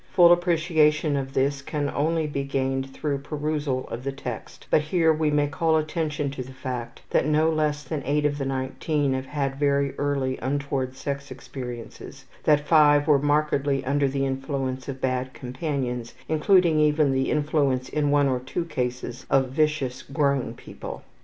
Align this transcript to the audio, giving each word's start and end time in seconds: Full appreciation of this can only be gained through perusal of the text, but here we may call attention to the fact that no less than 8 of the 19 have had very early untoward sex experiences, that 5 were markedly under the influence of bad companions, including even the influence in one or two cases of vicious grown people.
Full 0.13 0.31
appreciation 0.33 1.15
of 1.15 1.35
this 1.35 1.61
can 1.61 1.87
only 1.91 2.25
be 2.25 2.43
gained 2.43 2.91
through 2.91 3.19
perusal 3.19 3.87
of 3.89 4.03
the 4.03 4.11
text, 4.11 4.65
but 4.71 4.81
here 4.81 5.13
we 5.13 5.29
may 5.29 5.45
call 5.45 5.77
attention 5.77 6.31
to 6.31 6.41
the 6.41 6.53
fact 6.53 7.03
that 7.11 7.27
no 7.27 7.51
less 7.51 7.83
than 7.83 8.01
8 8.03 8.25
of 8.25 8.39
the 8.39 8.45
19 8.45 9.13
have 9.13 9.27
had 9.27 9.57
very 9.57 9.93
early 9.99 10.39
untoward 10.41 10.95
sex 10.95 11.29
experiences, 11.29 12.25
that 12.45 12.65
5 12.67 13.05
were 13.07 13.19
markedly 13.19 13.85
under 13.85 14.07
the 14.07 14.25
influence 14.25 14.87
of 14.89 14.99
bad 15.01 15.35
companions, 15.35 16.15
including 16.27 16.79
even 16.79 17.11
the 17.11 17.29
influence 17.29 17.87
in 17.87 18.09
one 18.09 18.27
or 18.27 18.39
two 18.39 18.65
cases 18.65 19.27
of 19.29 19.49
vicious 19.49 20.01
grown 20.01 20.55
people. 20.55 21.03